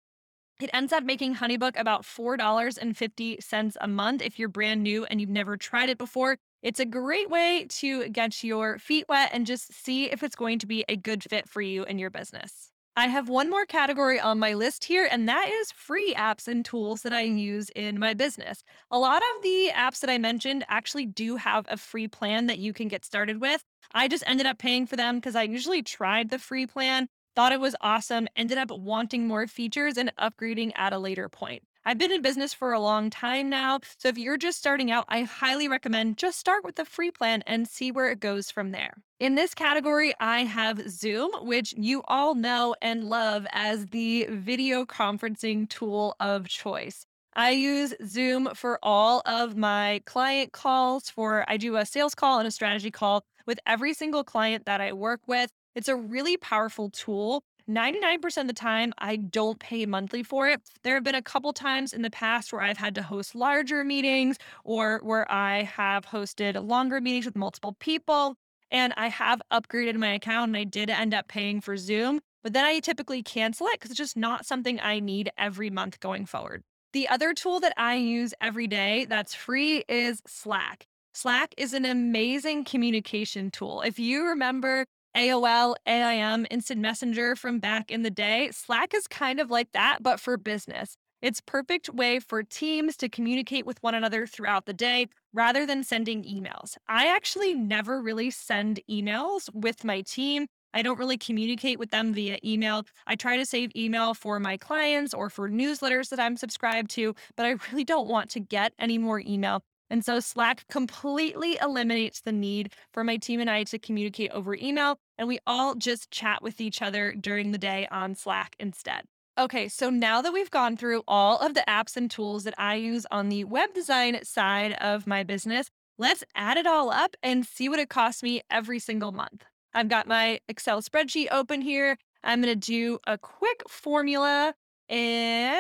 It 0.60 0.72
ends 0.74 0.94
up 0.94 1.04
making 1.04 1.36
Honeybook 1.36 1.80
about 1.80 2.04
$4.50 2.04 3.78
a 3.82 3.88
month 3.88 4.22
if 4.22 4.40
you're 4.40 4.50
brand 4.50 4.84
new 4.84 5.06
and 5.06 5.22
you've 5.22 5.30
never 5.30 5.58
tried 5.58 5.90
it 5.90 5.98
before. 5.98 6.38
It's 6.62 6.80
a 6.80 6.86
great 6.86 7.30
way 7.30 7.68
to 7.70 8.10
get 8.10 8.44
your 8.44 8.80
feet 8.80 9.06
wet 9.10 9.32
and 9.34 9.46
just 9.46 9.74
see 9.74 10.12
if 10.12 10.24
it's 10.24 10.36
going 10.36 10.60
to 10.60 10.68
be 10.68 10.86
a 10.90 10.96
good 10.96 11.24
fit 11.24 11.50
for 11.50 11.62
you 11.62 11.84
and 11.84 12.00
your 12.00 12.10
business. 12.10 12.73
I 12.96 13.08
have 13.08 13.28
one 13.28 13.50
more 13.50 13.66
category 13.66 14.20
on 14.20 14.38
my 14.38 14.54
list 14.54 14.86
here, 14.86 15.08
and 15.12 15.28
that 15.28 15.50
is 15.50 15.72
free 15.72 16.14
apps 16.14 16.48
and 16.48 16.64
tools 16.64 17.02
that 17.02 17.14
I 17.14 17.22
use 17.22 17.70
in 17.76 17.98
my 17.98 18.14
business. 18.14 18.64
A 18.92 19.00
lot 19.00 19.24
of 19.24 19.42
the 19.42 19.72
apps 19.74 20.00
that 20.02 20.12
I 20.12 20.20
mentioned 20.20 20.64
actually 20.68 21.08
do 21.08 21.38
have 21.38 21.66
a 21.70 21.78
free 21.78 22.08
plan 22.08 22.46
that 22.48 22.60
you 22.60 22.72
can 22.72 22.88
get 22.88 23.04
started 23.04 23.42
with. 23.42 23.64
I 23.96 24.08
just 24.08 24.24
ended 24.28 24.46
up 24.46 24.60
paying 24.60 24.86
for 24.86 24.96
them 24.96 25.16
because 25.16 25.36
I 25.36 25.42
usually 25.44 25.82
tried 25.82 26.30
the 26.30 26.38
free 26.38 26.68
plan, 26.68 27.08
thought 27.36 27.52
it 27.52 27.60
was 27.60 27.76
awesome, 27.82 28.28
ended 28.36 28.60
up 28.60 28.70
wanting 28.70 29.28
more 29.28 29.48
features 29.48 29.98
and 29.98 30.16
upgrading 30.18 30.74
at 30.76 30.94
a 30.94 31.00
later 31.00 31.30
point. 31.30 31.64
I've 31.86 31.98
been 31.98 32.14
in 32.14 32.22
business 32.22 32.54
for 32.54 32.72
a 32.72 32.80
long 32.80 33.10
time 33.10 33.50
now. 33.50 33.82
So 33.98 34.08
if 34.08 34.18
you're 34.18 34.38
just 34.38 34.58
starting 34.58 34.90
out, 34.90 35.04
I 35.10 35.24
highly 35.24 35.68
recommend 35.68 36.18
just 36.18 36.40
start 36.40 36.64
with 36.64 36.76
the 36.76 36.86
free 36.86 37.12
plan 37.12 37.44
and 37.46 37.68
see 37.68 37.92
where 37.92 38.10
it 38.10 38.22
goes 38.22 38.50
from 38.50 38.72
there. 38.72 38.94
In 39.20 39.36
this 39.36 39.54
category, 39.54 40.14
I 40.18 40.46
have 40.46 40.90
Zoom, 40.90 41.32
which 41.42 41.74
you 41.76 42.02
all 42.08 42.36
know 42.36 42.74
and 42.82 43.04
love 43.04 43.46
as 43.52 43.88
the 43.88 44.28
video 44.30 44.86
conferencing 44.86 45.68
tool 45.68 46.16
of 46.22 46.48
choice. 46.48 47.06
I 47.36 47.50
use 47.50 47.94
Zoom 48.06 48.50
for 48.54 48.80
all 48.82 49.22
of 49.26 49.58
my 49.58 50.02
client 50.06 50.54
calls 50.54 51.10
for 51.10 51.44
I 51.50 51.58
do 51.58 51.76
a 51.76 51.86
sales 51.86 52.16
call 52.16 52.40
and 52.40 52.48
a 52.48 52.52
strategy 52.52 52.92
call 52.92 53.26
with 53.46 53.60
every 53.66 53.94
single 53.94 54.24
client 54.24 54.66
that 54.68 54.80
I 54.80 54.94
work 54.94 55.20
with. 55.28 55.50
It's 55.76 55.90
a 55.90 55.96
really 55.96 56.38
powerful 56.38 56.90
tool 56.92 57.44
99% 57.70 58.38
of 58.42 58.48
the 58.48 58.54
time, 58.54 58.94
I 58.98 59.16
don't 59.16 59.58
pay 59.60 59.86
monthly 59.86 60.22
for 60.22 60.50
it. 60.50 60.62
There 60.84 60.96
have 60.96 61.04
been 61.04 61.16
a 61.16 61.22
couple 61.22 61.54
times 61.54 61.94
in 61.94 62.02
the 62.02 62.10
past 62.10 62.52
where 62.52 62.62
I've 62.62 62.78
had 62.78 62.94
to 62.96 63.04
host 63.04 63.36
larger 63.36 63.86
meetings 63.86 64.38
or 64.66 65.00
where 65.04 65.32
I 65.32 65.64
have 65.64 66.06
hosted 66.06 66.62
longer 66.68 67.00
meetings 67.00 67.26
with 67.26 67.38
multiple 67.38 67.76
people. 67.80 68.36
And 68.70 68.94
I 68.98 69.08
have 69.08 69.42
upgraded 69.52 69.96
my 69.96 70.14
account 70.14 70.50
and 70.50 70.58
I 70.58 70.66
did 70.66 70.90
end 70.90 71.14
up 71.14 71.28
paying 71.28 71.62
for 71.62 71.78
Zoom, 71.78 72.20
but 72.44 72.54
then 72.54 72.66
I 72.66 72.80
typically 72.80 73.24
cancel 73.24 73.68
it 73.68 73.74
because 73.74 73.92
it's 73.92 73.98
just 73.98 74.18
not 74.18 74.46
something 74.46 74.80
I 74.82 75.00
need 75.00 75.32
every 75.38 75.70
month 75.70 76.00
going 76.00 76.26
forward. 76.26 76.64
The 76.92 77.08
other 77.08 77.34
tool 77.34 77.60
that 77.62 77.74
I 77.78 77.96
use 77.96 78.34
every 78.42 78.68
day 78.68 79.06
that's 79.08 79.34
free 79.34 79.84
is 79.88 80.22
Slack. 80.28 80.86
Slack 81.14 81.54
is 81.58 81.74
an 81.74 81.86
amazing 81.86 82.66
communication 82.66 83.52
tool. 83.52 83.82
If 83.82 84.00
you 84.00 84.26
remember 84.26 84.86
AOL, 85.16 85.76
AIM, 85.86 86.48
Instant 86.50 86.82
Messenger 86.82 87.36
from 87.36 87.60
back 87.60 87.92
in 87.92 88.02
the 88.02 88.10
day, 88.10 88.50
Slack 88.52 88.96
is 88.96 89.08
kind 89.08 89.40
of 89.40 89.52
like 89.52 89.72
that, 89.74 90.00
but 90.02 90.20
for 90.20 90.38
business. 90.38 90.98
It's 91.22 91.40
perfect 91.40 91.88
way 91.90 92.20
for 92.20 92.42
teams 92.42 92.98
to 92.98 93.08
communicate 93.08 93.66
with 93.66 93.82
one 93.84 93.94
another 93.94 94.26
throughout 94.26 94.66
the 94.66 94.74
day 94.74 95.08
rather 95.32 95.68
than 95.68 95.84
sending 95.84 96.24
emails. 96.24 96.78
I 96.90 97.08
actually 97.08 97.54
never 97.54 98.02
really 98.02 98.32
send 98.32 98.80
emails 98.90 99.54
with 99.54 99.84
my 99.84 100.02
team. 100.02 100.48
I 100.74 100.82
don't 100.82 100.98
really 100.98 101.18
communicate 101.18 101.78
with 101.78 101.92
them 101.92 102.12
via 102.12 102.40
email. 102.44 102.84
I 103.06 103.16
try 103.16 103.38
to 103.38 103.46
save 103.46 103.72
email 103.76 104.16
for 104.16 104.40
my 104.40 104.58
clients 104.58 105.14
or 105.14 105.30
for 105.30 105.48
newsletters 105.48 106.10
that 106.10 106.20
I'm 106.20 106.38
subscribed 106.38 106.90
to, 106.92 107.14
but 107.38 107.46
I 107.46 107.52
really 107.72 107.84
don't 107.84 108.08
want 108.08 108.32
to 108.32 108.40
get 108.40 108.74
any 108.80 108.98
more 108.98 109.20
email. 109.20 109.62
And 109.92 110.04
so 110.04 110.20
Slack 110.20 110.68
completely 110.70 111.60
eliminates 111.62 112.22
the 112.22 112.32
need 112.32 112.74
for 112.92 113.04
my 113.04 113.18
team 113.18 113.40
and 113.40 113.50
I 113.50 113.64
to 113.66 113.78
communicate 113.78 114.32
over 114.32 114.56
email. 114.56 114.98
And 115.18 115.28
we 115.28 115.40
all 115.46 115.76
just 115.76 116.12
chat 116.12 116.42
with 116.42 116.60
each 116.60 116.82
other 116.82 117.14
during 117.14 117.52
the 117.52 117.58
day 117.58 117.88
on 117.92 118.16
Slack 118.16 118.56
instead. 118.60 119.04
Okay, 119.38 119.68
so 119.68 119.90
now 119.90 120.22
that 120.22 120.32
we've 120.32 120.52
gone 120.52 120.78
through 120.78 121.02
all 121.08 121.40
of 121.40 121.56
the 121.56 121.64
apps 121.68 121.98
and 121.98 122.10
tools 122.10 122.44
that 122.44 122.54
I 122.58 122.76
use 122.76 123.06
on 123.10 123.30
the 123.30 123.44
web 123.46 123.74
design 123.74 124.24
side 124.24 124.74
of 124.74 125.08
my 125.08 125.24
business, 125.24 125.70
let's 125.98 126.24
add 126.36 126.58
it 126.58 126.68
all 126.68 126.92
up 126.92 127.16
and 127.24 127.46
see 127.46 127.68
what 127.68 127.80
it 127.80 127.90
costs 127.90 128.22
me 128.22 128.42
every 128.52 128.78
single 128.78 129.12
month. 129.12 129.44
I've 129.74 129.90
got 129.90 130.08
my 130.08 130.40
Excel 130.48 130.84
spreadsheet 130.84 131.30
open 131.32 131.62
here. 131.62 131.98
I'm 132.24 132.42
going 132.42 132.54
to 132.54 132.60
do 132.60 133.00
a 133.08 133.18
quick 133.18 133.64
formula. 133.68 134.54
And 134.88 135.58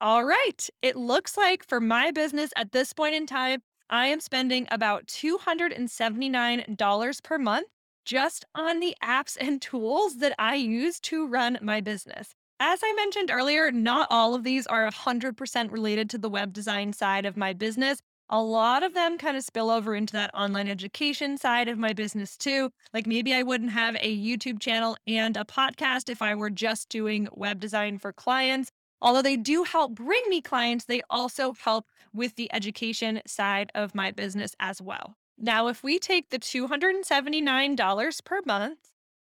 all 0.00 0.24
right, 0.24 0.68
it 0.82 0.96
looks 0.96 1.38
like 1.38 1.66
for 1.66 1.80
my 1.80 2.10
business 2.10 2.50
at 2.54 2.72
this 2.72 2.92
point 2.92 3.14
in 3.14 3.26
time, 3.26 3.62
I 3.88 4.08
am 4.08 4.20
spending 4.20 4.68
about 4.70 5.06
$279 5.06 7.22
per 7.22 7.38
month 7.38 7.66
just 8.10 8.44
on 8.56 8.80
the 8.80 8.96
apps 9.00 9.36
and 9.40 9.62
tools 9.62 10.16
that 10.16 10.34
I 10.36 10.56
use 10.56 10.98
to 10.98 11.28
run 11.28 11.60
my 11.62 11.80
business. 11.80 12.34
As 12.58 12.80
I 12.82 12.92
mentioned 12.94 13.30
earlier, 13.30 13.70
not 13.70 14.08
all 14.10 14.34
of 14.34 14.42
these 14.42 14.66
are 14.66 14.90
100% 14.90 15.70
related 15.70 16.10
to 16.10 16.18
the 16.18 16.28
web 16.28 16.52
design 16.52 16.92
side 16.92 17.24
of 17.24 17.36
my 17.36 17.52
business. 17.52 18.00
A 18.28 18.42
lot 18.42 18.82
of 18.82 18.94
them 18.94 19.16
kind 19.16 19.36
of 19.36 19.44
spill 19.44 19.70
over 19.70 19.94
into 19.94 20.12
that 20.14 20.34
online 20.34 20.66
education 20.66 21.38
side 21.38 21.68
of 21.68 21.78
my 21.78 21.92
business 21.92 22.36
too. 22.36 22.70
Like 22.92 23.06
maybe 23.06 23.32
I 23.32 23.44
wouldn't 23.44 23.70
have 23.70 23.94
a 24.00 24.18
YouTube 24.18 24.58
channel 24.58 24.96
and 25.06 25.36
a 25.36 25.44
podcast 25.44 26.08
if 26.08 26.20
I 26.20 26.34
were 26.34 26.50
just 26.50 26.88
doing 26.88 27.28
web 27.30 27.60
design 27.60 27.96
for 27.98 28.12
clients. 28.12 28.72
Although 29.00 29.22
they 29.22 29.36
do 29.36 29.62
help 29.62 29.94
bring 29.94 30.22
me 30.28 30.40
clients, 30.40 30.86
they 30.86 31.02
also 31.10 31.52
help 31.52 31.86
with 32.12 32.34
the 32.34 32.52
education 32.52 33.22
side 33.24 33.70
of 33.72 33.94
my 33.94 34.10
business 34.10 34.56
as 34.58 34.82
well. 34.82 35.14
Now, 35.42 35.68
if 35.68 35.82
we 35.82 35.98
take 35.98 36.28
the 36.28 36.38
$279 36.38 38.24
per 38.24 38.40
month 38.44 38.92